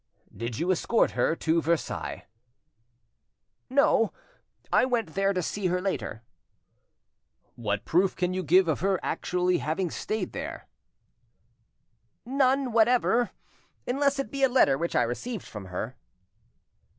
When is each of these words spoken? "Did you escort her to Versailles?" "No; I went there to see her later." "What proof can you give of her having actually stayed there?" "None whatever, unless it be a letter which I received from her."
"Did 0.35 0.57
you 0.57 0.71
escort 0.71 1.11
her 1.11 1.35
to 1.35 1.61
Versailles?" 1.61 2.25
"No; 3.69 4.11
I 4.73 4.83
went 4.83 5.13
there 5.13 5.31
to 5.31 5.43
see 5.43 5.67
her 5.67 5.79
later." 5.79 6.23
"What 7.55 7.85
proof 7.85 8.15
can 8.15 8.33
you 8.33 8.41
give 8.41 8.67
of 8.67 8.79
her 8.79 8.99
having 9.03 9.03
actually 9.03 9.59
stayed 9.89 10.31
there?" 10.33 10.67
"None 12.25 12.71
whatever, 12.71 13.29
unless 13.87 14.17
it 14.17 14.31
be 14.31 14.41
a 14.41 14.49
letter 14.49 14.75
which 14.75 14.95
I 14.95 15.03
received 15.03 15.45
from 15.45 15.65
her." 15.65 15.95